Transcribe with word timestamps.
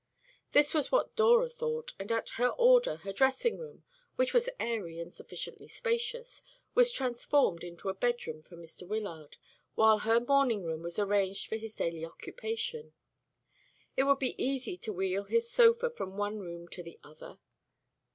This 0.51 0.73
was 0.73 0.91
what 0.91 1.15
Dora 1.15 1.47
thought; 1.47 1.93
and 1.99 2.11
at 2.11 2.29
her 2.29 2.47
order 2.47 2.95
her 3.03 3.13
dressing 3.13 3.59
room, 3.59 3.83
which 4.15 4.33
was 4.33 4.49
airy 4.59 4.97
and 4.99 5.13
sufficiently 5.13 5.67
spacious, 5.67 6.41
was 6.73 6.91
transformed 6.91 7.63
into 7.63 7.87
a 7.87 7.93
bedroom 7.93 8.41
for 8.41 8.55
Mr. 8.57 8.87
Wyllard, 8.87 9.37
while 9.75 9.99
her 9.99 10.19
morning 10.19 10.63
room 10.63 10.81
was 10.81 10.97
arranged 10.97 11.45
for 11.45 11.57
his 11.57 11.75
daily 11.75 12.03
occupation. 12.03 12.93
It 13.95 14.05
would 14.05 14.17
be 14.17 14.33
easy 14.43 14.75
to 14.77 14.91
wheel 14.91 15.25
his 15.25 15.51
sofa 15.51 15.91
from 15.91 16.17
one 16.17 16.39
room 16.39 16.67
to 16.69 16.81
the 16.81 16.97
other. 17.03 17.37